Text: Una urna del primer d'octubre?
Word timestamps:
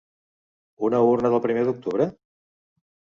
Una 0.87 1.01
urna 1.09 1.31
del 1.33 1.41
primer 1.43 1.65
d'octubre? 1.67 2.09